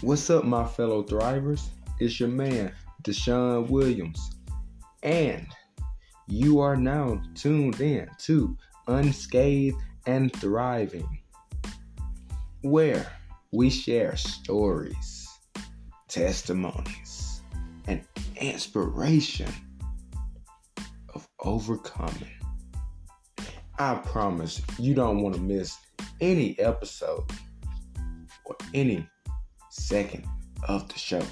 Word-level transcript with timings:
What's 0.00 0.30
up, 0.30 0.44
my 0.44 0.64
fellow 0.64 1.02
thrivers? 1.02 1.70
It's 1.98 2.20
your 2.20 2.28
man, 2.28 2.72
Deshaun 3.02 3.68
Williams. 3.68 4.30
And 5.02 5.48
you 6.28 6.60
are 6.60 6.76
now 6.76 7.20
tuned 7.34 7.80
in 7.80 8.08
to 8.18 8.56
Unscathed 8.86 9.76
and 10.06 10.32
Thriving, 10.34 11.18
where 12.62 13.10
we 13.50 13.70
share 13.70 14.14
stories, 14.14 15.28
testimonies, 16.06 17.42
and 17.88 18.00
inspiration 18.36 19.52
of 21.12 21.28
overcoming. 21.40 22.38
I 23.80 23.96
promise 23.96 24.62
you 24.78 24.94
don't 24.94 25.22
want 25.22 25.34
to 25.34 25.40
miss 25.40 25.76
any 26.20 26.56
episode 26.60 27.24
or 28.44 28.56
any 28.72 29.04
second 29.78 30.26
of 30.68 30.88
the 30.88 30.98
show. 30.98 31.22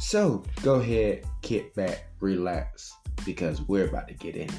So 0.00 0.42
go 0.62 0.76
ahead, 0.76 1.24
kick 1.42 1.74
back, 1.74 2.10
relax, 2.20 2.92
because 3.24 3.62
we're 3.62 3.88
about 3.88 4.08
to 4.08 4.14
get 4.14 4.36
in. 4.36 4.50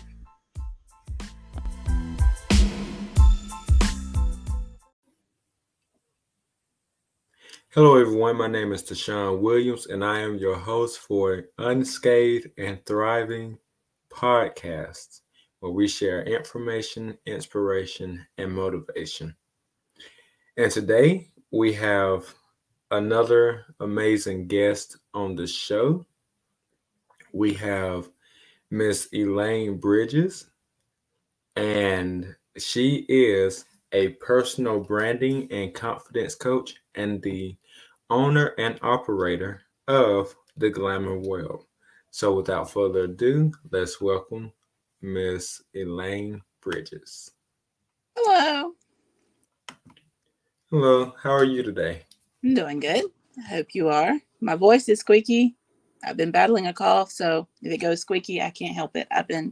Hello, 7.73 7.97
everyone. 7.97 8.37
My 8.37 8.47
name 8.47 8.71
is 8.71 8.83
Deshaun 8.83 9.41
Williams, 9.41 9.87
and 9.87 10.01
I 10.05 10.19
am 10.19 10.37
your 10.37 10.55
host 10.55 10.99
for 10.99 11.43
Unscathed 11.57 12.47
and 12.57 12.79
Thriving 12.85 13.57
Podcasts, 14.09 15.19
where 15.59 15.73
we 15.73 15.89
share 15.89 16.23
information, 16.23 17.17
inspiration, 17.25 18.25
and 18.37 18.53
motivation. 18.53 19.35
And 20.55 20.71
today 20.71 21.31
we 21.51 21.73
have 21.73 22.33
another 22.95 23.65
amazing 23.79 24.47
guest 24.47 24.97
on 25.13 25.35
the 25.35 25.47
show. 25.47 26.05
We 27.33 27.53
have 27.55 28.09
Miss 28.71 29.09
Elaine 29.13 29.77
Bridges, 29.77 30.47
and 31.55 32.35
she 32.57 33.05
is 33.09 33.65
a 33.91 34.09
personal 34.09 34.79
branding 34.79 35.51
and 35.51 35.73
confidence 35.73 36.35
coach 36.35 36.75
and 36.95 37.21
the 37.21 37.55
owner 38.09 38.53
and 38.57 38.79
operator 38.81 39.61
of 39.87 40.35
the 40.57 40.69
Glamour 40.69 41.19
World. 41.19 41.65
So, 42.11 42.33
without 42.33 42.71
further 42.71 43.03
ado, 43.03 43.51
let's 43.71 43.99
welcome 43.99 44.53
Miss 45.01 45.61
Elaine 45.73 46.41
Bridges. 46.61 47.31
Hello. 48.17 48.71
Hello, 50.69 51.13
how 51.21 51.31
are 51.31 51.43
you 51.43 51.61
today? 51.61 52.03
I'm 52.45 52.53
doing 52.53 52.79
good. 52.79 53.05
I 53.39 53.47
hope 53.49 53.73
you 53.73 53.89
are. 53.89 54.19
My 54.39 54.55
voice 54.55 54.87
is 54.87 54.99
squeaky. 54.99 55.55
I've 56.03 56.15
been 56.15 56.29
battling 56.29 56.67
a 56.67 56.73
cough, 56.73 57.09
so 57.09 57.47
if 57.63 57.71
it 57.71 57.79
goes 57.79 58.01
squeaky, 58.01 58.39
I 58.39 58.51
can't 58.51 58.75
help 58.75 58.95
it. 58.95 59.07
I've 59.09 59.27
been 59.27 59.51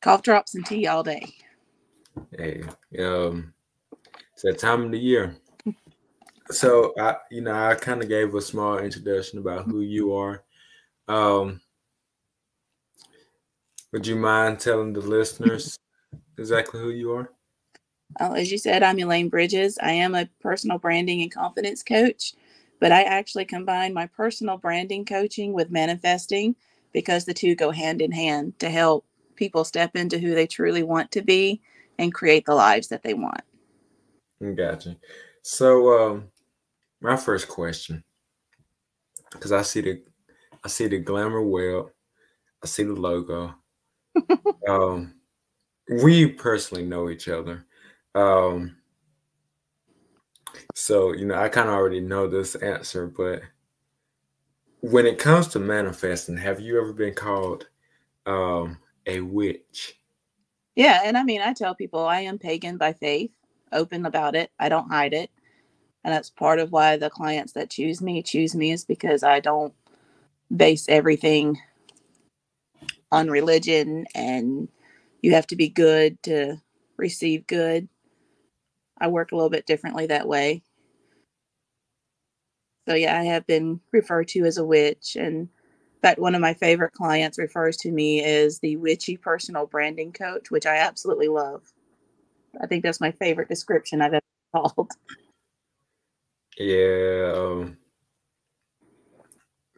cough 0.00 0.22
drops 0.22 0.54
and 0.54 0.64
tea 0.64 0.86
all 0.86 1.02
day. 1.02 1.34
Hey, 2.38 2.62
um, 3.00 3.52
it's 4.32 4.42
that 4.42 4.60
time 4.60 4.82
of 4.82 4.92
the 4.92 4.98
year. 4.98 5.34
So 6.52 6.94
I, 6.96 7.16
you 7.32 7.40
know, 7.40 7.52
I 7.52 7.74
kind 7.74 8.00
of 8.00 8.08
gave 8.08 8.32
a 8.36 8.40
small 8.40 8.78
introduction 8.78 9.40
about 9.40 9.64
who 9.64 9.80
you 9.80 10.14
are. 10.14 10.44
Um, 11.08 11.60
would 13.92 14.06
you 14.06 14.14
mind 14.14 14.60
telling 14.60 14.92
the 14.92 15.00
listeners 15.00 15.76
exactly 16.38 16.80
who 16.80 16.90
you 16.90 17.10
are? 17.10 17.32
Uh, 18.20 18.32
as 18.32 18.52
you 18.52 18.58
said, 18.58 18.82
I'm 18.82 18.98
Elaine 18.98 19.28
Bridges. 19.28 19.78
I 19.82 19.92
am 19.92 20.14
a 20.14 20.28
personal 20.40 20.78
branding 20.78 21.22
and 21.22 21.32
confidence 21.32 21.82
coach, 21.82 22.34
but 22.80 22.92
I 22.92 23.02
actually 23.02 23.44
combine 23.44 23.92
my 23.92 24.06
personal 24.06 24.56
branding 24.56 25.04
coaching 25.04 25.52
with 25.52 25.70
manifesting 25.70 26.54
because 26.92 27.24
the 27.24 27.34
two 27.34 27.54
go 27.54 27.70
hand 27.70 28.00
in 28.00 28.12
hand 28.12 28.58
to 28.60 28.70
help 28.70 29.04
people 29.34 29.64
step 29.64 29.96
into 29.96 30.18
who 30.18 30.34
they 30.34 30.46
truly 30.46 30.82
want 30.82 31.10
to 31.10 31.22
be 31.22 31.60
and 31.98 32.14
create 32.14 32.44
the 32.46 32.54
lives 32.54 32.88
that 32.88 33.02
they 33.02 33.14
want. 33.14 33.42
Gotcha. 34.54 34.96
So, 35.42 35.98
um, 35.98 36.28
my 37.00 37.16
first 37.16 37.48
question, 37.48 38.04
because 39.32 39.52
I 39.52 39.62
see 39.62 39.80
the, 39.80 40.02
I 40.62 40.68
see 40.68 40.86
the 40.86 40.98
glamour 40.98 41.42
well, 41.42 41.90
I 42.62 42.66
see 42.66 42.84
the 42.84 42.94
logo. 42.94 43.54
um, 44.68 45.14
we 46.02 46.28
personally 46.28 46.84
know 46.84 47.10
each 47.10 47.28
other. 47.28 47.66
Um, 48.14 48.76
so 50.74 51.12
you 51.14 51.26
know, 51.26 51.36
I 51.36 51.48
kind 51.48 51.68
of 51.68 51.74
already 51.74 52.00
know 52.00 52.28
this 52.28 52.54
answer, 52.56 53.06
but 53.06 53.42
when 54.80 55.06
it 55.06 55.18
comes 55.18 55.48
to 55.48 55.58
manifesting, 55.58 56.36
have 56.36 56.60
you 56.60 56.80
ever 56.80 56.92
been 56.92 57.14
called 57.14 57.68
um, 58.26 58.78
a 59.06 59.20
witch? 59.20 59.98
Yeah, 60.76 61.02
and 61.04 61.16
I 61.16 61.24
mean, 61.24 61.40
I 61.42 61.52
tell 61.52 61.74
people 61.74 62.00
I 62.04 62.20
am 62.20 62.38
pagan 62.38 62.78
by 62.78 62.92
faith, 62.94 63.30
open 63.72 64.06
about 64.06 64.34
it. 64.34 64.50
I 64.58 64.68
don't 64.68 64.90
hide 64.90 65.14
it. 65.14 65.30
And 66.04 66.14
that's 66.14 66.30
part 66.30 66.58
of 66.58 66.72
why 66.72 66.96
the 66.96 67.10
clients 67.10 67.52
that 67.54 67.70
choose 67.70 68.02
me 68.02 68.22
choose 68.22 68.54
me 68.54 68.72
is 68.72 68.84
because 68.84 69.22
I 69.22 69.40
don't 69.40 69.74
base 70.54 70.88
everything 70.88 71.58
on 73.12 73.30
religion 73.30 74.06
and 74.14 74.68
you 75.22 75.32
have 75.34 75.46
to 75.48 75.56
be 75.56 75.68
good 75.68 76.22
to 76.24 76.60
receive 76.96 77.46
good. 77.46 77.88
I 79.04 79.08
work 79.08 79.32
a 79.32 79.36
little 79.36 79.50
bit 79.50 79.66
differently 79.66 80.06
that 80.06 80.26
way. 80.26 80.62
So 82.88 82.94
yeah, 82.94 83.18
I 83.18 83.24
have 83.24 83.46
been 83.46 83.80
referred 83.92 84.28
to 84.28 84.46
as 84.46 84.56
a 84.56 84.64
witch 84.64 85.16
and 85.20 85.50
fact 86.00 86.18
one 86.18 86.34
of 86.34 86.40
my 86.40 86.54
favorite 86.54 86.92
clients 86.92 87.38
refers 87.38 87.76
to 87.78 87.90
me 87.90 88.24
as 88.24 88.60
the 88.60 88.76
witchy 88.76 89.18
personal 89.18 89.66
branding 89.66 90.10
coach, 90.12 90.50
which 90.50 90.64
I 90.64 90.76
absolutely 90.76 91.28
love. 91.28 91.70
I 92.62 92.66
think 92.66 92.82
that's 92.82 93.00
my 93.00 93.10
favorite 93.10 93.48
description 93.48 94.00
I've 94.00 94.14
ever 94.14 94.22
called. 94.54 94.90
Yeah, 96.56 97.32
um, 97.36 97.76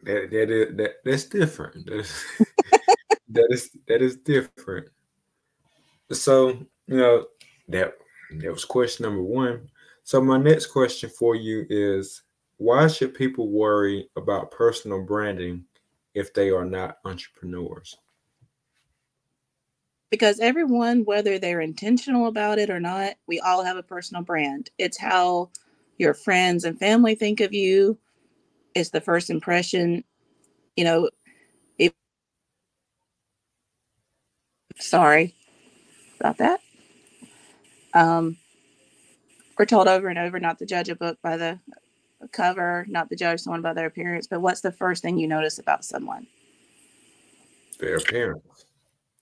that 0.03 0.31
that 0.31 0.49
is 0.49 0.77
that 0.77 0.91
that's 1.03 1.25
different. 1.25 1.85
That's, 1.85 2.25
that 3.29 3.47
is 3.49 3.71
that 3.89 4.01
is 4.01 4.15
different. 4.15 4.87
So 6.11 6.49
you 6.87 6.97
know 6.97 7.25
that 7.67 7.93
that 8.31 8.51
was 8.51 8.65
question 8.65 9.03
number 9.03 9.21
one. 9.21 9.69
So 10.03 10.21
my 10.21 10.37
next 10.37 10.67
question 10.67 11.09
for 11.09 11.35
you 11.35 11.65
is 11.69 12.23
why 12.57 12.87
should 12.87 13.13
people 13.13 13.49
worry 13.49 14.09
about 14.15 14.51
personal 14.51 15.01
branding 15.01 15.65
if 16.13 16.33
they 16.33 16.49
are 16.49 16.65
not 16.65 16.97
entrepreneurs? 17.05 17.95
Because 20.09 20.39
everyone, 20.39 21.03
whether 21.03 21.37
they're 21.37 21.61
intentional 21.61 22.27
about 22.27 22.59
it 22.59 22.69
or 22.69 22.79
not, 22.79 23.15
we 23.27 23.39
all 23.41 23.63
have 23.63 23.77
a 23.77 23.83
personal 23.83 24.23
brand. 24.23 24.69
It's 24.77 24.97
how 24.97 25.49
your 25.97 26.13
friends 26.13 26.63
and 26.63 26.79
family 26.79 27.15
think 27.15 27.41
of 27.41 27.53
you. 27.53 27.97
It's 28.73 28.89
the 28.89 29.01
first 29.01 29.29
impression. 29.29 30.03
You 30.77 30.85
know, 30.85 31.09
if 31.77 31.91
sorry 34.79 35.35
about 36.19 36.37
that. 36.37 36.61
Um, 37.97 38.37
we're 39.57 39.65
told 39.65 39.87
over 39.87 40.07
and 40.07 40.19
over 40.19 40.39
not 40.39 40.59
to 40.59 40.65
judge 40.65 40.89
a 40.89 40.95
book 40.95 41.17
by 41.23 41.35
the 41.37 41.59
cover, 42.31 42.85
not 42.87 43.09
to 43.09 43.15
judge 43.15 43.39
someone 43.39 43.61
by 43.61 43.73
their 43.73 43.87
appearance. 43.87 44.27
But 44.27 44.41
what's 44.41 44.61
the 44.61 44.71
first 44.71 45.01
thing 45.01 45.17
you 45.17 45.27
notice 45.27 45.57
about 45.57 45.83
someone? 45.83 46.27
Their 47.79 47.97
appearance. 47.97 48.65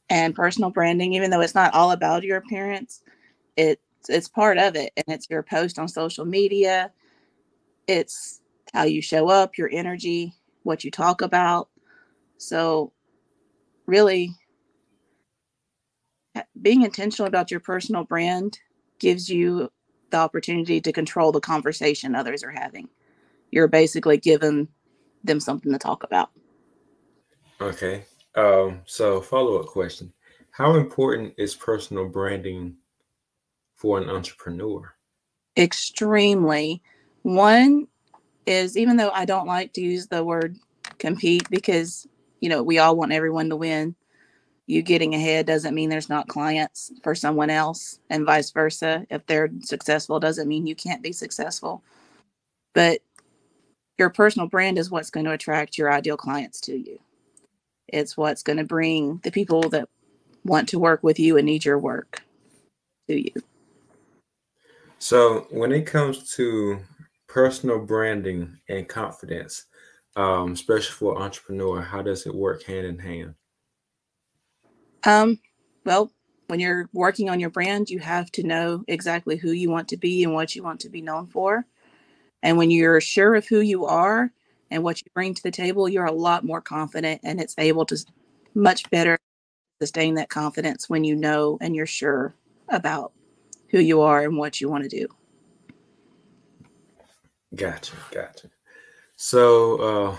And 0.09 0.36
personal 0.36 0.69
branding, 0.69 1.13
even 1.13 1.31
though 1.31 1.41
it's 1.41 1.56
not 1.56 1.74
all 1.74 1.91
about 1.91 2.24
your 2.24 2.38
appearance, 2.38 3.01
it 3.56 3.80
it's 4.07 4.27
part 4.27 4.57
of 4.57 4.75
it 4.75 4.92
and 4.98 5.06
it's 5.07 5.30
your 5.30 5.42
post 5.42 5.80
on 5.80 5.88
social 5.88 6.25
media 6.25 6.92
it's 7.88 8.42
how 8.74 8.83
you 8.83 9.01
show 9.01 9.30
up 9.30 9.57
your 9.57 9.69
energy 9.71 10.33
what 10.63 10.83
you 10.83 10.92
talk 10.92 11.21
about 11.21 11.69
so 12.38 12.92
really 13.86 14.31
being 16.61 16.83
intentional 16.83 17.27
about 17.27 17.51
your 17.51 17.59
personal 17.59 18.03
brand 18.03 18.59
gives 18.99 19.29
you 19.29 19.71
the 20.11 20.17
opportunity 20.17 20.79
to 20.79 20.91
control 20.91 21.31
the 21.31 21.39
conversation 21.39 22.15
others 22.15 22.43
are 22.43 22.51
having 22.51 22.87
you're 23.51 23.67
basically 23.67 24.17
giving 24.17 24.67
them 25.23 25.39
something 25.39 25.71
to 25.71 25.79
talk 25.79 26.03
about 26.03 26.31
okay 27.61 28.03
um 28.35 28.81
so 28.85 29.21
follow-up 29.21 29.65
question 29.65 30.11
how 30.51 30.75
important 30.75 31.33
is 31.37 31.53
personal 31.53 32.07
branding 32.07 32.77
for 33.75 33.97
an 33.97 34.09
entrepreneur? 34.09 34.95
Extremely. 35.57 36.81
One 37.23 37.87
is 38.45 38.77
even 38.77 38.95
though 38.97 39.09
I 39.09 39.25
don't 39.25 39.47
like 39.47 39.73
to 39.73 39.81
use 39.81 40.07
the 40.07 40.23
word 40.23 40.57
compete 40.97 41.49
because, 41.49 42.07
you 42.39 42.47
know, 42.47 42.63
we 42.63 42.79
all 42.79 42.95
want 42.95 43.11
everyone 43.11 43.49
to 43.49 43.55
win. 43.55 43.95
You 44.67 44.81
getting 44.81 45.13
ahead 45.13 45.45
doesn't 45.45 45.75
mean 45.75 45.89
there's 45.89 46.09
not 46.09 46.27
clients 46.27 46.91
for 47.03 47.13
someone 47.13 47.50
else, 47.51 48.00
and 48.09 48.25
vice 48.25 48.50
versa. 48.51 49.06
If 49.09 49.25
they're 49.27 49.50
successful, 49.62 50.19
doesn't 50.19 50.47
mean 50.47 50.65
you 50.65 50.75
can't 50.75 51.03
be 51.03 51.12
successful. 51.12 51.83
But 52.73 53.01
your 53.97 54.09
personal 54.09 54.47
brand 54.47 54.77
is 54.77 54.89
what's 54.89 55.12
going 55.12 55.25
to 55.25 55.33
attract 55.33 55.77
your 55.77 55.91
ideal 55.91 56.17
clients 56.17 56.59
to 56.62 56.75
you. 56.75 57.00
It's 57.88 58.17
what's 58.17 58.44
going 58.44 58.57
to 58.57 58.63
bring 58.63 59.21
the 59.23 59.31
people 59.31 59.69
that 59.69 59.88
want 60.44 60.68
to 60.69 60.79
work 60.79 61.03
with 61.03 61.19
you 61.19 61.38
and 61.38 61.45
need 61.45 61.63
your 61.63 61.79
work 61.79 62.21
to 63.07 63.21
you. 63.21 63.31
So, 64.97 65.47
when 65.51 65.71
it 65.71 65.85
comes 65.85 66.33
to 66.35 66.79
personal 67.27 67.79
branding 67.79 68.57
and 68.69 68.88
confidence, 68.88 69.65
um, 70.15 70.53
especially 70.53 70.94
for 70.94 71.21
entrepreneur, 71.21 71.81
how 71.81 72.01
does 72.01 72.25
it 72.25 72.33
work 72.33 72.63
hand 72.63 72.88
in 72.88 72.97
hand? 72.97 73.35
Um, 75.06 75.40
well, 75.86 76.12
when 76.48 76.60
you're 76.60 76.90
working 76.94 77.30
on 77.30 77.40
your 77.40 77.50
brand, 77.50 77.90
you 77.90 78.00
have 78.00 78.31
to 78.34 78.44
know 78.44 78.84
exactly 78.88 79.38
who 79.38 79.52
you 79.52 79.69
want 79.69 79.88
to 79.90 79.98
be 79.98 80.24
and 80.24 80.34
what 80.34 80.56
you 80.56 80.63
want 80.63 80.80
to 80.81 80.90
be 80.90 81.02
known 81.02 81.28
for. 81.28 81.66
And 82.44 82.57
when 82.57 82.72
you're 82.72 83.02
sure 83.02 83.36
of 83.36 83.48
who 83.48 83.62
you 83.62 83.86
are 83.86 84.31
and 84.69 84.84
what 84.84 85.02
you 85.02 85.07
bring 85.13 85.34
to 85.34 85.44
the 85.44 85.52
table, 85.52 85.90
you're 85.90 86.06
a 86.06 86.12
lot 86.12 86.44
more 86.44 86.62
confident 86.62 87.22
and 87.24 87.40
it's 87.40 87.56
able 87.57 87.86
to 87.86 87.98
much 88.54 88.90
better 88.90 89.18
sustain 89.81 90.16
that 90.16 90.30
confidence 90.30 90.90
when 90.90 91.04
you 91.04 91.16
know 91.16 91.57
and 91.62 91.75
you're 91.75 91.86
sure 91.86 92.36
about 92.69 93.12
who 93.69 93.80
you 93.80 94.02
are 94.02 94.24
and 94.24 94.38
what 94.38 94.62
you 94.62 94.69
want 94.69 94.84
to 94.84 94.90
do. 94.90 95.07
Gotcha, 97.56 97.94
gotcha. 98.12 98.50
So, 99.18 99.78
uh, 99.78 100.16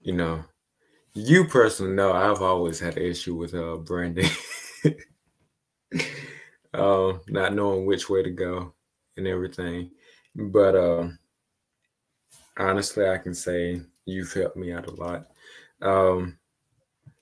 you 0.00 0.12
know, 0.12 0.44
you 1.14 1.44
personally 1.44 1.92
know 1.92 2.12
I've 2.12 2.42
always 2.42 2.80
had 2.80 2.96
an 2.96 3.04
issue 3.04 3.34
with 3.34 3.54
uh 3.54 3.76
branding, 3.76 4.30
uh, 6.74 7.12
not 7.28 7.54
knowing 7.54 7.86
which 7.86 8.10
way 8.10 8.22
to 8.22 8.30
go 8.30 8.74
and 9.16 9.26
everything. 9.26 9.90
But 10.34 10.74
uh, 10.74 11.08
honestly, 12.58 13.08
I 13.08 13.18
can 13.18 13.34
say 13.34 13.80
you've 14.04 14.32
helped 14.32 14.56
me 14.56 14.72
out 14.72 14.88
a 14.88 14.94
lot. 14.94 15.26
Um, 15.80 16.38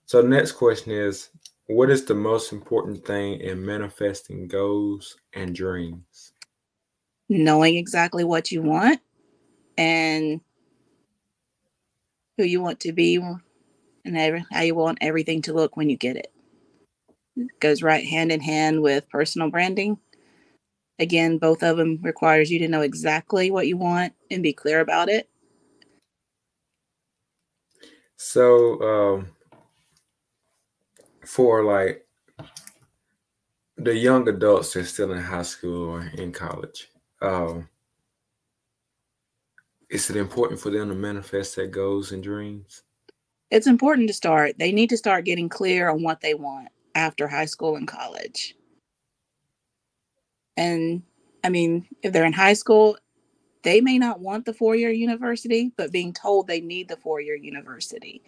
so, 0.06 0.22
next 0.22 0.52
question 0.52 0.92
is 0.92 1.28
What 1.66 1.90
is 1.90 2.04
the 2.04 2.14
most 2.14 2.52
important 2.52 3.04
thing 3.06 3.40
in 3.40 3.64
manifesting 3.64 4.48
goals 4.48 5.16
and 5.34 5.54
dreams? 5.54 6.32
Knowing 7.28 7.76
exactly 7.76 8.24
what 8.24 8.50
you 8.50 8.62
want 8.62 9.00
and 9.78 10.40
who 12.36 12.44
you 12.44 12.60
want 12.60 12.80
to 12.80 12.92
be 12.92 13.18
and 14.04 14.44
how 14.50 14.60
you 14.62 14.74
want 14.74 14.98
everything 15.00 15.42
to 15.42 15.52
look 15.52 15.76
when 15.76 15.88
you 15.88 15.96
get 15.96 16.16
it. 16.16 16.32
it. 17.36 17.60
Goes 17.60 17.82
right 17.82 18.04
hand 18.04 18.32
in 18.32 18.40
hand 18.40 18.82
with 18.82 19.08
personal 19.08 19.50
branding. 19.50 19.98
Again, 20.98 21.38
both 21.38 21.62
of 21.62 21.76
them 21.76 21.98
requires 22.02 22.50
you 22.50 22.58
to 22.60 22.68
know 22.68 22.82
exactly 22.82 23.50
what 23.50 23.66
you 23.66 23.76
want 23.76 24.12
and 24.30 24.42
be 24.42 24.52
clear 24.52 24.80
about 24.80 25.08
it. 25.08 25.28
So, 28.16 28.80
um, 28.82 29.28
for 31.24 31.64
like 31.64 32.06
the 33.76 33.96
young 33.96 34.28
adults 34.28 34.74
that's 34.74 34.90
still 34.90 35.12
in 35.12 35.20
high 35.20 35.42
school 35.42 35.88
or 35.88 36.02
in 36.14 36.30
college, 36.30 36.88
um, 37.20 37.68
is 39.90 40.08
it 40.08 40.16
important 40.16 40.60
for 40.60 40.70
them 40.70 40.88
to 40.88 40.94
manifest 40.94 41.56
their 41.56 41.66
goals 41.66 42.12
and 42.12 42.22
dreams? 42.22 42.82
It's 43.52 43.66
important 43.66 44.08
to 44.08 44.14
start. 44.14 44.58
They 44.58 44.72
need 44.72 44.88
to 44.88 44.96
start 44.96 45.26
getting 45.26 45.50
clear 45.50 45.90
on 45.90 46.02
what 46.02 46.22
they 46.22 46.32
want 46.32 46.68
after 46.94 47.28
high 47.28 47.44
school 47.44 47.76
and 47.76 47.86
college. 47.86 48.56
And 50.56 51.02
I 51.44 51.50
mean, 51.50 51.86
if 52.02 52.14
they're 52.14 52.24
in 52.24 52.32
high 52.32 52.54
school, 52.54 52.96
they 53.62 53.82
may 53.82 53.98
not 53.98 54.20
want 54.20 54.46
the 54.46 54.54
four 54.54 54.74
year 54.74 54.90
university, 54.90 55.70
but 55.76 55.92
being 55.92 56.14
told 56.14 56.46
they 56.46 56.62
need 56.62 56.88
the 56.88 56.96
four 56.96 57.20
year 57.20 57.36
university. 57.36 58.22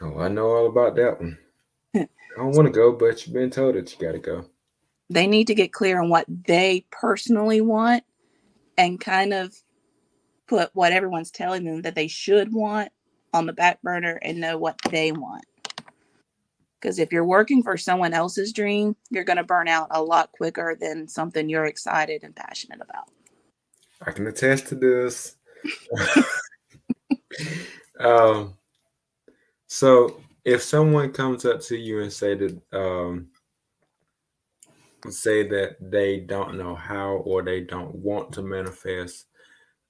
Oh, 0.00 0.18
I 0.18 0.28
know 0.28 0.46
all 0.46 0.66
about 0.68 0.96
that 0.96 1.20
one. 1.20 1.38
I 1.94 2.08
don't 2.38 2.56
want 2.56 2.66
to 2.66 2.72
go, 2.72 2.92
but 2.92 3.26
you've 3.26 3.34
been 3.34 3.50
told 3.50 3.74
that 3.74 3.92
you 3.92 4.06
got 4.06 4.12
to 4.12 4.18
go. 4.18 4.46
They 5.10 5.26
need 5.26 5.48
to 5.48 5.54
get 5.54 5.74
clear 5.74 6.00
on 6.00 6.08
what 6.08 6.24
they 6.46 6.86
personally 6.90 7.60
want 7.60 8.04
and 8.78 8.98
kind 8.98 9.34
of 9.34 9.54
put 10.52 10.68
what 10.74 10.92
everyone's 10.92 11.30
telling 11.30 11.64
them 11.64 11.80
that 11.80 11.94
they 11.94 12.06
should 12.06 12.52
want 12.52 12.92
on 13.32 13.46
the 13.46 13.54
back 13.54 13.80
burner 13.80 14.18
and 14.20 14.38
know 14.38 14.58
what 14.58 14.78
they 14.90 15.10
want. 15.10 15.46
Because 16.78 16.98
if 16.98 17.10
you're 17.10 17.24
working 17.24 17.62
for 17.62 17.78
someone 17.78 18.12
else's 18.12 18.52
dream, 18.52 18.94
you're 19.08 19.24
going 19.24 19.38
to 19.38 19.44
burn 19.44 19.66
out 19.66 19.86
a 19.92 20.02
lot 20.02 20.30
quicker 20.32 20.76
than 20.78 21.08
something 21.08 21.48
you're 21.48 21.64
excited 21.64 22.22
and 22.22 22.36
passionate 22.36 22.82
about. 22.82 23.04
I 24.06 24.10
can 24.10 24.26
attest 24.26 24.66
to 24.66 24.74
this. 24.74 25.36
um, 28.00 28.52
so, 29.68 30.20
if 30.44 30.60
someone 30.60 31.12
comes 31.12 31.46
up 31.46 31.62
to 31.62 31.78
you 31.78 32.00
and 32.00 32.12
say 32.12 32.34
that, 32.34 32.60
um, 32.72 33.28
say 35.08 35.48
that 35.48 35.76
they 35.80 36.20
don't 36.20 36.58
know 36.58 36.74
how 36.74 37.22
or 37.24 37.42
they 37.42 37.60
don't 37.60 37.94
want 37.94 38.32
to 38.32 38.42
manifest, 38.42 39.28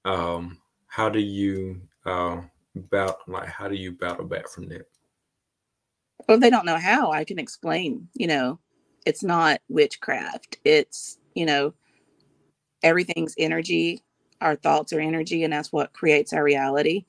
um, 0.05 0.57
how 0.87 1.09
do 1.09 1.19
you 1.19 1.81
uh, 2.05 2.41
battle? 2.75 3.17
Like, 3.27 3.47
how 3.47 3.67
do 3.67 3.75
you 3.75 3.91
battle 3.91 4.25
back 4.25 4.47
from 4.47 4.67
that? 4.69 4.87
Well, 6.27 6.39
they 6.39 6.49
don't 6.49 6.65
know 6.65 6.77
how, 6.77 7.11
I 7.11 7.23
can 7.23 7.39
explain. 7.39 8.07
You 8.13 8.27
know, 8.27 8.59
it's 9.05 9.23
not 9.23 9.61
witchcraft. 9.69 10.57
It's 10.63 11.17
you 11.33 11.45
know, 11.45 11.73
everything's 12.81 13.35
energy. 13.37 14.01
Our 14.41 14.55
thoughts 14.55 14.93
are 14.93 14.99
energy, 14.99 15.43
and 15.43 15.53
that's 15.53 15.71
what 15.71 15.93
creates 15.93 16.33
our 16.33 16.43
reality. 16.43 17.05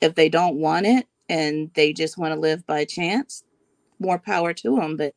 If 0.00 0.14
they 0.14 0.28
don't 0.28 0.56
want 0.56 0.86
it 0.86 1.06
and 1.28 1.70
they 1.74 1.92
just 1.92 2.18
want 2.18 2.34
to 2.34 2.40
live 2.40 2.66
by 2.66 2.84
chance, 2.84 3.44
more 3.98 4.18
power 4.18 4.52
to 4.52 4.76
them. 4.76 4.96
But 4.96 5.14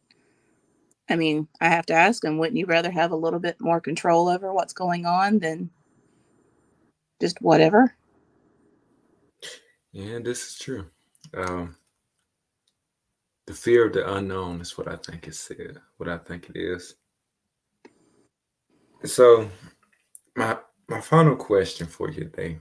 I 1.09 1.15
mean, 1.15 1.47
I 1.61 1.69
have 1.69 1.85
to 1.87 1.93
ask 1.93 2.21
them, 2.21 2.37
wouldn't 2.37 2.57
you 2.57 2.65
rather 2.65 2.91
have 2.91 3.11
a 3.11 3.17
little 3.17 3.39
bit 3.39 3.57
more 3.59 3.81
control 3.81 4.27
over 4.29 4.53
what's 4.53 4.73
going 4.73 5.05
on 5.05 5.39
than 5.39 5.69
just 7.19 7.41
whatever? 7.41 7.93
Yeah, 9.91 10.19
this 10.23 10.47
is 10.47 10.59
true. 10.59 10.85
Um, 11.33 11.75
the 13.47 13.53
fear 13.53 13.87
of 13.87 13.93
the 13.93 14.13
unknown 14.15 14.61
is 14.61 14.77
what 14.77 14.87
I 14.87 14.97
think 14.97 15.27
is 15.27 15.39
said, 15.39 15.79
what 15.97 16.09
I 16.09 16.17
think 16.17 16.49
it 16.49 16.57
is. 16.57 16.95
So, 19.05 19.49
my 20.35 20.57
my 20.89 21.01
final 21.01 21.35
question 21.35 21.87
for 21.87 22.09
you 22.09 22.25
today: 22.25 22.59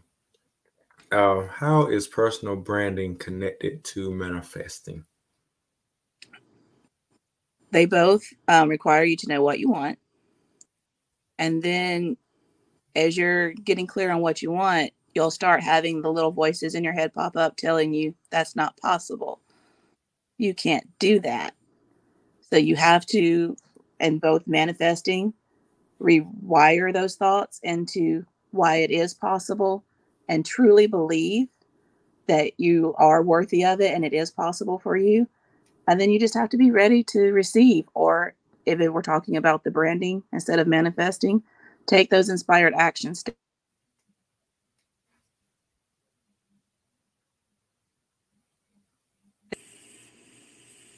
uh, 1.12 1.47
How 1.49 1.88
is 1.88 2.07
personal 2.07 2.57
branding 2.57 3.16
connected 3.16 3.85
to 3.85 4.11
manifesting? 4.11 5.04
They 7.73 7.87
both 7.87 8.23
um, 8.49 8.69
require 8.69 9.04
you 9.04 9.16
to 9.16 9.28
know 9.28 9.42
what 9.42 9.59
you 9.59 9.69
want, 9.69 9.99
and 11.38 11.62
then 11.62 12.16
as 12.97 13.19
you're 13.19 13.55
getting 13.55 13.88
clear 13.88 14.12
on 14.12 14.23
what 14.23 14.43
you 14.43 14.53
want, 14.53 14.93
you'll 15.15 15.33
start 15.33 15.62
having 15.62 16.03
the 16.03 16.12
little 16.12 16.33
voices 16.33 16.75
in 16.76 16.85
your 16.85 16.95
head 16.95 17.15
pop 17.15 17.37
up 17.37 17.57
telling 17.59 17.95
you 17.95 18.15
that's 18.31 18.57
not 18.57 18.79
possible 18.79 19.41
you 20.38 20.55
can't 20.55 20.87
do 20.99 21.21
that. 21.21 21.55
So 22.50 22.57
you 22.57 22.76
have 22.76 23.07
to, 23.07 23.57
and 24.00 24.21
both 24.21 24.47
manifesting, 24.47 25.35
rewire 26.00 26.93
those 26.93 27.17
thoughts 27.17 27.61
into 27.62 28.25
why 28.50 28.76
it 28.76 28.91
is 28.91 29.15
possible 29.15 29.85
and 30.29 30.45
truly 30.45 30.87
believe 30.87 31.49
that 32.26 32.53
you 32.59 32.95
are 32.99 33.23
worthy 33.23 33.65
of 33.65 33.81
it 33.81 33.95
and 33.95 34.05
it 34.05 34.12
is 34.12 34.31
possible 34.31 34.79
for 34.79 34.97
you. 34.97 35.29
And 35.88 36.00
then 36.00 36.11
you 36.11 36.21
just 36.21 36.35
have 36.35 36.50
to 36.50 36.57
be 36.57 36.71
ready 36.71 37.05
to 37.05 37.33
receive. 37.33 37.87
Or 37.95 38.35
if 38.67 38.79
we're 38.79 39.03
talking 39.03 39.37
about 39.37 39.65
the 39.65 39.71
branding 39.71 40.23
instead 40.33 40.59
of 40.59 40.67
manifesting, 40.67 41.43
take 41.87 42.11
those 42.11 42.28
inspired 42.28 42.75
action 42.76 43.14
steps 43.14 43.37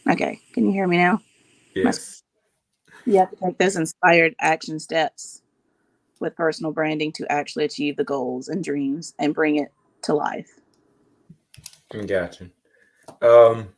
Okay, 0.09 0.41
can 0.55 0.67
you 0.67 0.73
hear 0.73 0.87
me 0.87 0.99
now? 0.99 1.21
Yes. 1.75 2.23
You 3.07 3.19
have 3.19 3.31
to 3.31 3.37
take 3.37 3.59
those 3.59 3.77
inspired 3.77 4.35
action 4.41 4.79
steps 4.81 5.43
with 6.21 6.37
personal 6.37 6.73
branding 6.73 7.13
to 7.13 7.31
actually 7.33 7.65
achieve 7.67 7.97
the 7.97 8.05
goals 8.05 8.49
and 8.49 8.65
dreams 8.65 9.15
and 9.19 9.35
bring 9.35 9.57
it 9.57 9.73
to 10.03 10.15
life. 10.15 10.61
Gotcha. 12.07 12.51
Um, 13.23 13.71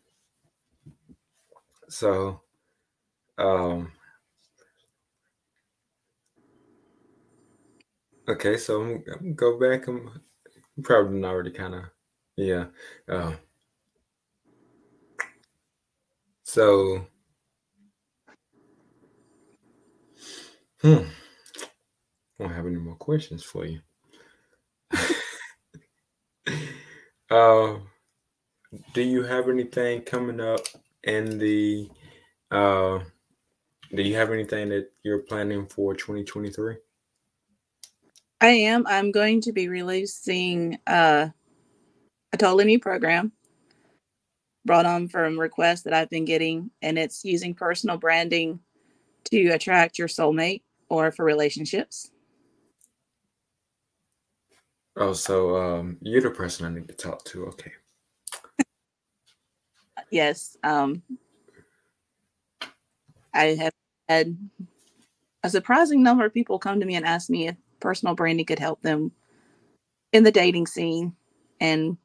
so, 1.88 2.40
um, 3.38 3.93
okay, 8.30 8.56
so 8.56 8.82
I'm, 8.82 9.04
I'm 9.12 9.34
go 9.34 9.58
back. 9.58 9.87
I'm 9.88 10.22
probably 10.82 11.25
already 11.25 11.50
kind 11.50 11.75
of, 11.75 11.82
yeah. 12.37 12.66
Uh, 13.08 13.34
so, 16.44 17.06
hmm, 20.82 21.04
don't 22.38 22.52
have 22.52 22.66
any 22.66 22.76
more 22.76 22.96
questions 22.96 23.42
for 23.42 23.64
you. 23.66 23.80
uh, 27.30 27.76
do 28.94 29.02
you 29.02 29.22
have 29.22 29.49
anything 29.49 30.02
coming 30.02 30.40
up 30.40 30.60
in 31.04 31.38
the 31.38 31.88
uh 32.50 32.99
do 33.94 34.02
you 34.02 34.14
have 34.14 34.30
anything 34.30 34.68
that 34.68 34.90
you're 35.02 35.22
planning 35.22 35.66
for 35.66 35.94
2023? 35.94 36.76
I 38.40 38.49
am. 38.49 38.87
I'm 38.87 39.12
going 39.12 39.42
to 39.42 39.52
be 39.52 39.68
releasing 39.68 40.78
uh, 40.87 41.28
a 42.32 42.37
totally 42.37 42.64
new 42.64 42.78
program 42.78 43.32
brought 44.64 44.87
on 44.87 45.09
from 45.09 45.38
requests 45.38 45.82
that 45.82 45.92
I've 45.92 46.11
been 46.11 46.25
getting, 46.25 46.70
and 46.80 46.99
it's 46.99 47.25
using 47.25 47.54
personal 47.54 47.99
branding 47.99 48.61
to 49.25 49.49
attract 49.49 49.99
your 49.99 50.09
soulmate 50.09 50.62
or 50.88 51.12
for 51.12 51.25
relationships. 51.25 52.11
Oh, 54.97 55.12
so 55.12 55.56
um, 55.56 55.99
you're 56.02 56.20
the 56.20 56.30
person 56.30 56.66
I 56.66 56.70
need 56.70 56.88
to 56.88 56.94
talk 56.94 57.25
to. 57.26 57.47
Okay. 57.47 57.73
yes. 60.11 60.56
Um, 60.62 61.02
I 63.32 63.54
have 63.54 63.73
had 64.09 64.37
a 65.42 65.50
surprising 65.50 66.02
number 66.02 66.25
of 66.25 66.35
people 66.35 66.59
come 66.59 66.80
to 66.80 66.87
me 66.87 66.97
and 66.97 67.06
ask 67.06 67.30
me 67.30 67.49
if 67.49 67.56
personal 67.80 68.14
branding 68.14 68.46
could 68.46 68.58
help 68.58 68.82
them 68.82 69.12
in 70.12 70.25
the 70.25 70.32
dating 70.32 70.66
scene. 70.66 71.14
And 71.60 71.96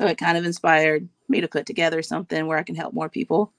so 0.00 0.06
it 0.06 0.18
kind 0.18 0.38
of 0.38 0.44
inspired 0.44 1.08
me 1.28 1.40
to 1.40 1.48
put 1.48 1.66
together 1.66 2.02
something 2.02 2.46
where 2.46 2.58
I 2.58 2.62
can 2.62 2.76
help 2.76 2.94
more 2.94 3.08
people 3.08 3.52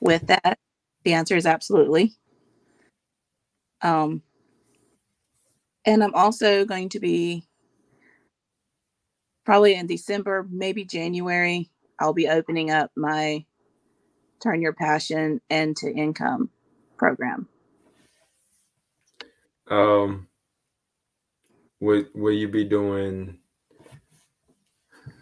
with 0.00 0.26
that. 0.28 0.58
The 1.04 1.14
answer 1.14 1.36
is 1.36 1.46
absolutely. 1.46 2.14
Um, 3.82 4.22
and 5.84 6.02
I'm 6.02 6.14
also 6.14 6.64
going 6.64 6.88
to 6.90 7.00
be 7.00 7.44
probably 9.44 9.74
in 9.74 9.86
December, 9.86 10.46
maybe 10.50 10.84
January, 10.84 11.70
I'll 11.98 12.12
be 12.12 12.28
opening 12.28 12.70
up 12.70 12.90
my 12.96 13.44
turn 14.42 14.60
your 14.60 14.72
passion 14.72 15.40
into 15.48 15.90
income 15.90 16.50
program. 16.98 17.48
Um, 19.68 20.28
will 21.80 22.04
will 22.14 22.32
you 22.32 22.48
be 22.48 22.64
doing? 22.64 23.38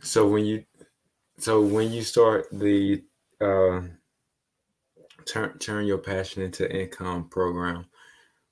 So 0.03 0.29
when 0.29 0.45
you, 0.45 0.65
so 1.39 1.63
when 1.63 1.93
you 1.93 2.03
start 2.03 2.47
the 2.53 3.03
uh, 3.41 3.83
turn 5.25 5.59
turn 5.59 5.87
your 5.87 5.99
passion 5.99 6.43
into 6.43 6.71
income 6.71 7.29
program, 7.29 7.87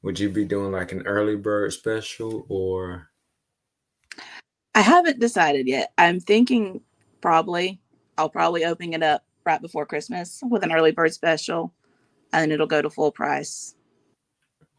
would 0.02 0.18
you 0.18 0.30
be 0.30 0.44
doing 0.44 0.72
like 0.72 0.92
an 0.92 1.06
early 1.06 1.36
bird 1.36 1.72
special 1.72 2.46
or? 2.48 3.08
I 4.74 4.80
haven't 4.80 5.20
decided 5.20 5.68
yet. 5.68 5.92
I'm 5.98 6.18
thinking 6.18 6.80
probably 7.20 7.80
I'll 8.16 8.30
probably 8.30 8.64
open 8.64 8.94
it 8.94 9.02
up 9.02 9.24
right 9.44 9.60
before 9.60 9.84
Christmas 9.84 10.40
with 10.48 10.62
an 10.62 10.72
early 10.72 10.92
bird 10.92 11.12
special, 11.12 11.74
and 12.32 12.50
it'll 12.50 12.66
go 12.66 12.80
to 12.80 12.88
full 12.88 13.12
price 13.12 13.74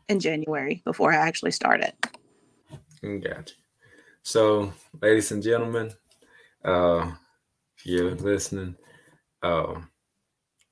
in 0.10 0.19
January 0.19 0.81
before 0.86 1.13
I 1.13 1.17
actually 1.17 1.51
start 1.51 1.81
it. 1.81 1.95
Gotcha. 3.24 3.55
So, 4.24 4.74
ladies 5.01 5.31
and 5.31 5.43
gentlemen, 5.43 5.91
uh, 6.63 7.12
if 7.77 7.86
you're 7.86 8.15
listening, 8.15 8.75
uh, 9.41 9.81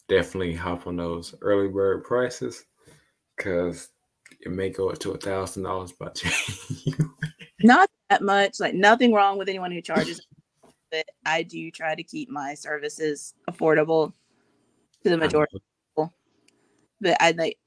definitely 0.08 0.54
hop 0.54 0.88
on 0.88 0.96
those 0.96 1.36
early 1.42 1.68
bird 1.68 2.04
prices 2.04 2.66
because 3.36 3.90
it 4.40 4.52
may 4.52 4.70
go 4.70 4.90
up 4.90 5.00
to 5.00 5.12
a 5.12 5.18
thousand 5.18 5.64
dollars 5.64 5.92
by 5.92 6.10
January. 6.16 7.12
Not 7.64 7.90
that 8.10 8.22
much. 8.22 8.60
Like 8.60 8.74
nothing 8.74 9.14
wrong 9.14 9.38
with 9.38 9.50
anyone 9.50 9.72
who 9.72 9.82
charges 9.82 10.22
but 10.92 11.06
I 11.26 11.44
do 11.44 11.72
try 11.72 11.96
to 11.96 12.04
keep 12.04 12.30
my 12.30 12.54
services 12.54 13.34
affordable 13.50 14.14
to 15.04 15.10
the 15.10 15.18
majority 15.18 15.56
of 15.56 15.62
people. 15.90 16.14
But 17.00 17.18
I 17.22 17.32
like 17.32 17.58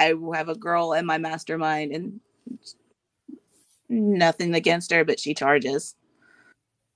I 0.00 0.14
have 0.34 0.48
a 0.48 0.54
girl 0.54 0.94
in 0.94 1.04
my 1.04 1.18
mastermind 1.18 1.92
and 1.92 2.20
nothing 3.88 4.54
against 4.54 4.90
her, 4.92 5.04
but 5.04 5.20
she 5.20 5.34
charges. 5.34 5.94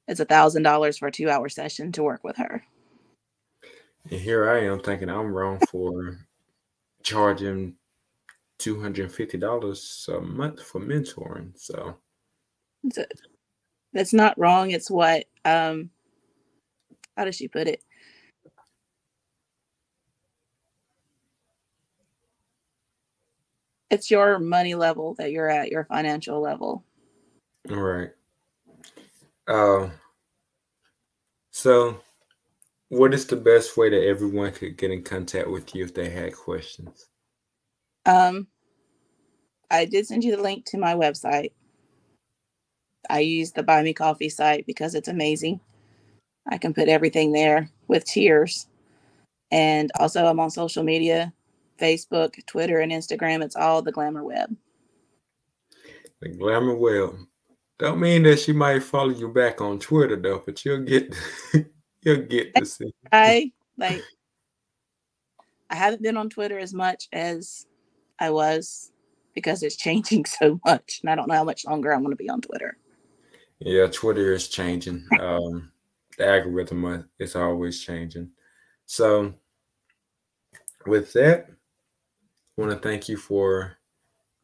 It's 0.08 0.20
a 0.20 0.24
thousand 0.24 0.62
dollars 0.62 0.96
for 0.98 1.08
a 1.08 1.12
two 1.12 1.28
hour 1.30 1.48
session 1.48 1.92
to 1.92 2.02
work 2.02 2.24
with 2.24 2.36
her. 2.38 2.64
And 4.10 4.20
here 4.20 4.48
I 4.50 4.64
am 4.64 4.80
thinking 4.80 5.10
I'm 5.10 5.32
wrong 5.32 5.60
for 5.70 6.18
charging 7.02 7.76
two 8.58 8.80
hundred 8.80 9.04
and 9.04 9.14
fifty 9.14 9.38
dollars 9.38 10.08
a 10.12 10.20
month 10.20 10.62
for 10.62 10.80
mentoring. 10.80 11.52
So 11.56 11.96
that's 13.92 14.12
not 14.14 14.38
wrong. 14.38 14.70
It's 14.70 14.90
what 14.90 15.26
um 15.44 15.90
how 17.16 17.24
does 17.26 17.36
she 17.36 17.48
put 17.48 17.68
it? 17.68 17.82
It's 23.90 24.10
your 24.10 24.38
money 24.38 24.74
level 24.74 25.14
that 25.18 25.30
you're 25.30 25.50
at, 25.50 25.70
your 25.70 25.84
financial 25.84 26.40
level. 26.40 26.84
All 27.70 27.76
right. 27.76 28.10
Uh, 29.46 29.90
so 31.50 32.00
what 32.88 33.14
is 33.14 33.26
the 33.26 33.36
best 33.36 33.76
way 33.76 33.90
that 33.90 34.06
everyone 34.06 34.52
could 34.52 34.76
get 34.76 34.90
in 34.90 35.02
contact 35.02 35.48
with 35.48 35.74
you 35.74 35.84
if 35.84 35.94
they 35.94 36.10
had 36.10 36.34
questions? 36.34 37.08
Um 38.06 38.48
I 39.70 39.86
did 39.86 40.06
send 40.06 40.24
you 40.24 40.36
the 40.36 40.42
link 40.42 40.66
to 40.66 40.78
my 40.78 40.94
website. 40.94 41.52
I 43.10 43.20
use 43.20 43.52
the 43.52 43.62
Buy 43.62 43.82
Me 43.82 43.92
Coffee 43.92 44.28
site 44.28 44.66
because 44.66 44.94
it's 44.94 45.08
amazing. 45.08 45.60
I 46.48 46.58
can 46.58 46.74
put 46.74 46.88
everything 46.88 47.32
there 47.32 47.70
with 47.88 48.04
tiers. 48.04 48.68
And 49.50 49.90
also, 49.98 50.26
I'm 50.26 50.40
on 50.40 50.50
social 50.50 50.82
media 50.82 51.32
Facebook, 51.78 52.44
Twitter, 52.46 52.80
and 52.80 52.92
Instagram. 52.92 53.42
It's 53.42 53.56
all 53.56 53.82
the 53.82 53.92
Glamour 53.92 54.24
Web. 54.24 54.54
The 56.20 56.28
Glamour 56.30 56.76
Web. 56.76 57.16
Don't 57.78 58.00
mean 58.00 58.22
that 58.22 58.38
she 58.38 58.52
might 58.52 58.82
follow 58.82 59.10
you 59.10 59.28
back 59.28 59.60
on 59.60 59.78
Twitter 59.78 60.16
though, 60.16 60.42
but 60.44 60.64
you'll 60.64 60.84
get 60.84 61.14
you'll 62.02 62.22
get 62.22 62.54
to 62.54 62.64
see. 62.64 62.94
I 63.10 63.52
like 63.76 64.02
I 65.70 65.74
haven't 65.74 66.02
been 66.02 66.16
on 66.16 66.30
Twitter 66.30 66.58
as 66.58 66.72
much 66.72 67.08
as 67.12 67.66
I 68.20 68.30
was 68.30 68.92
because 69.34 69.62
it's 69.62 69.76
changing 69.76 70.24
so 70.40 70.60
much, 70.64 71.00
and 71.02 71.10
I 71.10 71.14
don't 71.14 71.28
know 71.28 71.34
how 71.34 71.44
much 71.44 71.66
longer 71.66 71.92
I'm 71.92 72.02
going 72.02 72.12
to 72.12 72.16
be 72.16 72.30
on 72.30 72.40
Twitter. 72.40 72.76
Yeah, 73.58 73.86
Twitter 73.86 74.32
is 74.32 74.48
changing. 74.48 75.06
Um, 75.20 75.72
the 76.16 76.28
algorithm 76.28 77.08
is 77.18 77.34
always 77.34 77.80
changing. 77.80 78.30
So, 78.86 79.34
with 80.86 81.12
that, 81.14 81.48
want 82.56 82.70
to 82.70 82.78
thank 82.78 83.08
you 83.08 83.16
for 83.16 83.76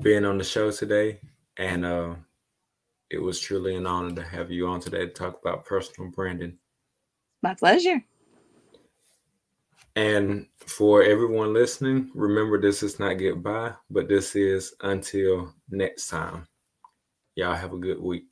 being 0.03 0.25
on 0.25 0.39
the 0.39 0.45
show 0.45 0.71
today. 0.71 1.21
And 1.57 1.85
uh, 1.85 2.15
it 3.11 3.19
was 3.19 3.41
truly 3.41 3.77
an 3.77 3.87
honor 3.87 4.15
to 4.15 4.23
have 4.23 4.51
you 4.51 4.67
on 4.67 4.81
today 4.81 5.07
to 5.07 5.13
talk 5.13 5.41
about 5.41 5.65
personal 5.65 6.11
branding. 6.11 6.57
My 7.43 7.55
pleasure. 7.55 8.03
And 9.97 10.47
for 10.59 11.03
everyone 11.03 11.53
listening, 11.53 12.11
remember 12.15 12.61
this 12.61 12.83
is 12.83 12.99
not 12.99 13.15
goodbye, 13.15 13.73
but 13.91 14.09
this 14.09 14.37
is 14.37 14.75
until 14.83 15.53
next 15.69 16.09
time. 16.09 16.47
Y'all 17.35 17.55
have 17.55 17.73
a 17.73 17.79
good 17.79 18.01
week. 18.01 18.25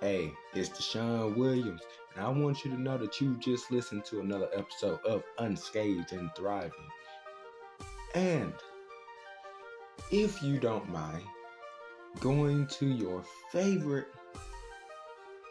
Hey, 0.00 0.32
it's 0.52 0.68
Deshaun 0.68 1.36
Williams, 1.36 1.82
and 2.14 2.24
I 2.24 2.28
want 2.28 2.64
you 2.64 2.70
to 2.72 2.80
know 2.80 2.98
that 2.98 3.20
you 3.20 3.36
just 3.36 3.70
listened 3.70 4.04
to 4.06 4.20
another 4.20 4.48
episode 4.54 5.04
of 5.04 5.22
Unscathed 5.38 6.12
and 6.12 6.30
Thriving. 6.36 6.72
And 8.14 8.52
if 10.10 10.42
you 10.42 10.58
don't 10.58 10.88
mind 10.90 11.24
going 12.20 12.66
to 12.66 12.86
your 12.86 13.24
favorite 13.50 14.08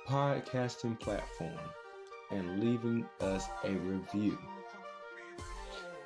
podcasting 0.07 0.99
platform 0.99 1.57
and 2.29 2.59
leaving 2.59 3.07
us 3.19 3.45
a 3.63 3.71
review, 3.71 4.37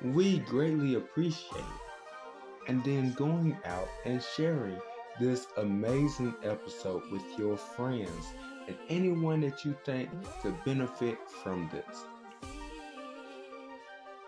we 0.02 0.38
greatly 0.40 0.94
appreciate 0.94 1.60
it. 1.60 2.68
And 2.68 2.82
then 2.82 3.12
going 3.12 3.56
out 3.64 3.88
and 4.04 4.22
sharing 4.34 4.80
this 5.20 5.46
amazing 5.56 6.34
episode 6.42 7.02
with 7.12 7.22
your 7.38 7.56
friends 7.56 8.26
and 8.66 8.76
anyone 8.88 9.40
that 9.42 9.64
you 9.64 9.76
think 9.84 10.10
could 10.42 10.54
benefit 10.64 11.18
from 11.42 11.70
this. 11.72 12.04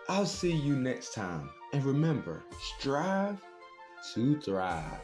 I'll 0.07 0.25
see 0.25 0.53
you 0.53 0.75
next 0.75 1.13
time. 1.13 1.49
And 1.73 1.83
remember, 1.83 2.43
strive 2.77 3.37
to 4.13 4.39
thrive. 4.41 5.01